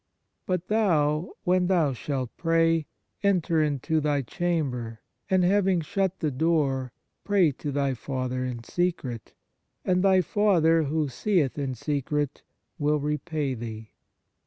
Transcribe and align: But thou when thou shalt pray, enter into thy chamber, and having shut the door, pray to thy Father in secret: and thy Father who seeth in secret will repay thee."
But 0.47 0.67
thou 0.67 1.33
when 1.43 1.67
thou 1.67 1.93
shalt 1.93 2.35
pray, 2.35 2.87
enter 3.21 3.61
into 3.61 4.01
thy 4.01 4.23
chamber, 4.23 4.99
and 5.29 5.43
having 5.43 5.81
shut 5.81 6.21
the 6.21 6.31
door, 6.31 6.91
pray 7.23 7.51
to 7.51 7.71
thy 7.71 7.93
Father 7.93 8.43
in 8.43 8.63
secret: 8.63 9.35
and 9.85 10.01
thy 10.01 10.21
Father 10.21 10.85
who 10.85 11.07
seeth 11.07 11.59
in 11.59 11.75
secret 11.75 12.41
will 12.79 12.99
repay 12.99 13.53
thee." 13.53 13.91